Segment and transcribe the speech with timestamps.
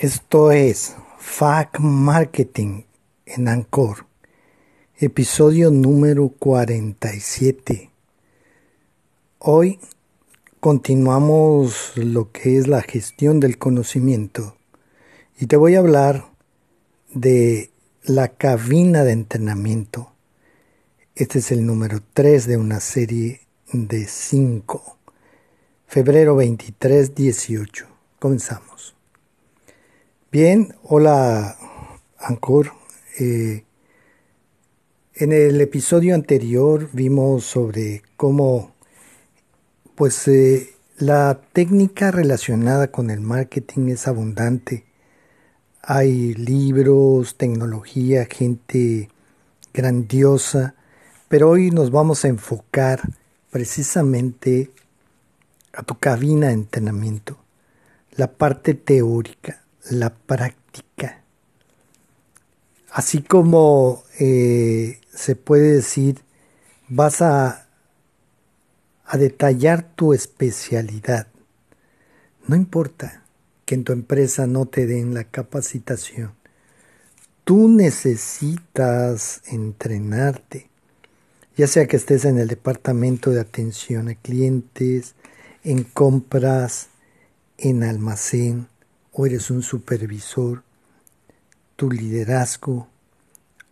[0.00, 2.84] Esto es FAC Marketing
[3.26, 4.06] en Anchor,
[4.96, 7.90] episodio número 47.
[9.40, 9.78] Hoy
[10.58, 14.56] continuamos lo que es la gestión del conocimiento
[15.38, 16.30] y te voy a hablar
[17.12, 17.70] de
[18.02, 20.14] la cabina de entrenamiento.
[21.14, 24.96] Este es el número 3 de una serie de 5.
[25.86, 27.86] Febrero 23, 18.
[28.18, 28.94] Comenzamos.
[30.32, 31.56] Bien, hola
[32.16, 32.70] Ancor.
[33.18, 33.64] Eh,
[35.16, 38.72] en el episodio anterior vimos sobre cómo
[39.96, 44.84] pues eh, la técnica relacionada con el marketing es abundante.
[45.82, 49.08] Hay libros, tecnología, gente
[49.74, 50.76] grandiosa,
[51.28, 53.00] pero hoy nos vamos a enfocar
[53.50, 54.70] precisamente
[55.72, 57.36] a tu cabina de entrenamiento,
[58.12, 61.22] la parte teórica, la práctica.
[62.90, 66.22] Así como eh, se puede decir,
[66.88, 67.66] vas a,
[69.04, 71.28] a detallar tu especialidad.
[72.46, 73.22] No importa
[73.64, 76.34] que en tu empresa no te den la capacitación.
[77.44, 80.68] Tú necesitas entrenarte,
[81.56, 85.14] ya sea que estés en el departamento de atención a clientes,
[85.62, 86.88] en compras,
[87.58, 88.68] en almacén,
[89.12, 90.62] o eres un supervisor,
[91.76, 92.88] tu liderazgo,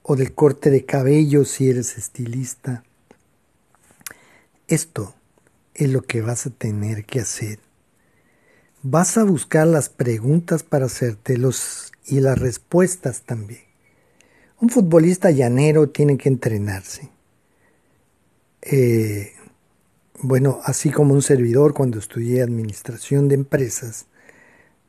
[0.03, 2.83] o del corte de cabello si eres estilista.
[4.67, 5.15] Esto
[5.75, 7.61] es lo que vas a tener que hacer.
[8.83, 13.63] Vas a buscar las preguntas para hacértelos y las respuestas también.
[14.61, 17.11] Un futbolista llanero tiene que entrenarse.
[18.63, 19.33] Eh,
[20.21, 24.07] bueno, así como un servidor cuando estudié administración de empresas,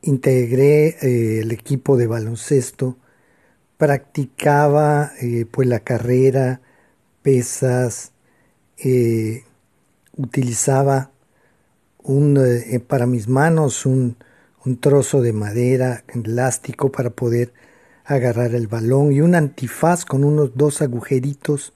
[0.02, 2.96] integré eh, el equipo de baloncesto,
[3.76, 6.60] practicaba eh, pues la carrera,
[7.22, 8.12] pesas,
[8.78, 9.44] eh,
[10.16, 11.10] utilizaba
[12.02, 12.38] un,
[12.86, 14.16] para mis manos un,
[14.64, 17.52] un trozo de madera elástico para poder
[18.04, 21.74] agarrar el balón y un antifaz con unos dos agujeritos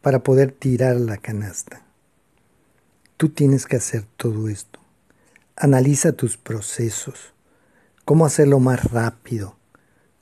[0.00, 1.82] para poder tirar la canasta.
[3.16, 4.80] Tú tienes que hacer todo esto.
[5.56, 7.34] Analiza tus procesos
[8.04, 9.56] cómo hacerlo más rápido,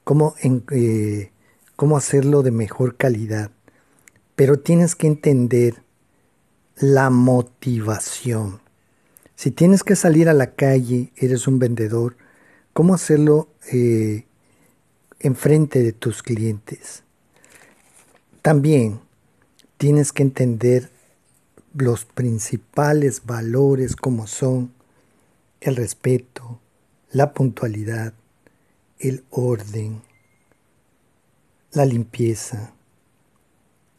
[0.05, 0.35] cómo,
[0.71, 1.33] eh,
[1.77, 3.51] cómo hacerlo de mejor calidad.
[4.37, 5.83] Pero tienes que entender
[6.77, 8.61] la motivación.
[9.35, 12.17] Si tienes que salir a la calle, eres un vendedor,
[12.73, 14.27] ¿cómo hacerlo eh,
[15.21, 17.03] enfrente de tus clientes?
[18.43, 19.01] También
[19.77, 20.91] tienes que entender
[21.75, 24.73] los principales valores como son
[25.61, 26.61] el respeto,
[27.11, 28.13] la puntualidad,
[28.99, 30.03] el orden,
[31.73, 32.75] la limpieza,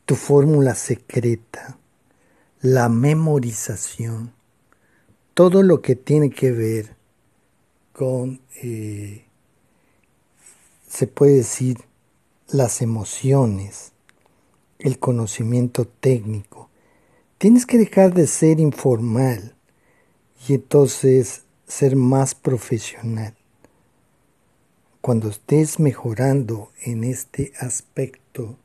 [0.06, 1.80] tu fórmula secreta,
[2.62, 4.34] la memorización,
[5.34, 6.96] todo lo que tiene que ver
[7.94, 9.26] con, eh,
[10.88, 11.78] se puede decir,
[12.48, 13.92] las emociones,
[14.80, 16.70] el conocimiento técnico.
[17.38, 19.56] Tienes que dejar de ser informal
[20.48, 23.36] y entonces ser más profesional.
[25.02, 28.58] Cuando estés mejorando en este aspecto,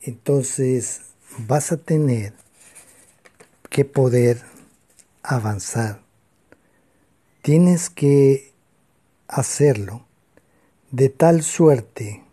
[0.00, 1.02] entonces
[1.38, 2.34] vas a tener
[3.70, 4.42] que poder
[5.22, 6.02] avanzar.
[7.40, 8.52] Tienes que
[9.28, 10.04] hacerlo
[10.90, 12.24] de tal suerte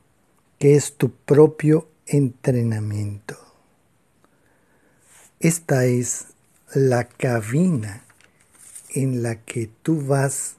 [0.57, 3.37] que es tu propio entrenamiento.
[5.39, 6.25] Esta es
[6.73, 8.03] la cabina
[8.93, 10.55] en la que tú vas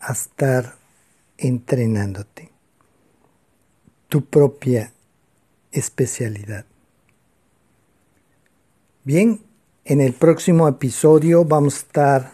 [0.00, 0.76] a estar
[1.38, 2.50] entrenándote,
[4.08, 4.92] tu propia
[5.72, 6.66] especialidad.
[9.04, 9.40] Bien,
[9.84, 12.32] en el próximo episodio vamos a estar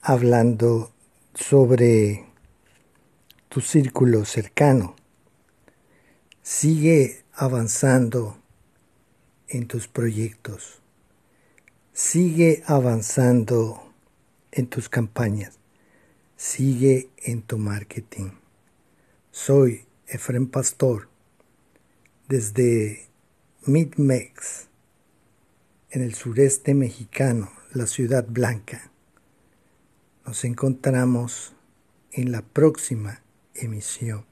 [0.00, 0.92] hablando
[1.34, 2.26] sobre
[3.48, 4.96] tu círculo cercano.
[6.42, 8.38] Sigue avanzando
[9.48, 10.83] en tus proyectos
[11.96, 13.80] Sigue avanzando
[14.50, 15.60] en tus campañas.
[16.36, 18.30] Sigue en tu marketing.
[19.30, 21.08] Soy Efren Pastor
[22.26, 23.06] desde
[23.64, 24.66] Midmex,
[25.90, 28.90] en el sureste mexicano, la ciudad blanca.
[30.26, 31.54] Nos encontramos
[32.10, 33.22] en la próxima
[33.54, 34.26] emisión.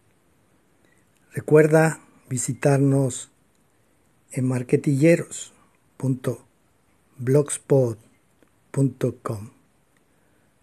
[1.32, 3.30] Recuerda visitarnos
[4.32, 6.51] en marketilleros.com
[7.24, 8.00] blogspot.com.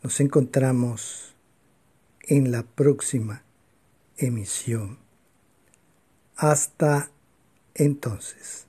[0.04, 1.34] Nos encontramos
[2.24, 3.44] en la próxima
[4.18, 5.00] emisión.
[6.36, 7.12] Hasta
[7.76, 8.69] entonces.